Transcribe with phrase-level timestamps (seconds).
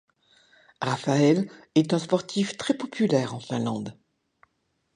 [0.81, 3.99] Rafael est un sportif très populaire en Finlande.